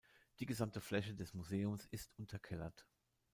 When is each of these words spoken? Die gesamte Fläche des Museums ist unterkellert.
Die 0.39 0.47
gesamte 0.47 0.81
Fläche 0.81 1.13
des 1.13 1.35
Museums 1.35 1.85
ist 1.91 2.17
unterkellert. 2.17 2.87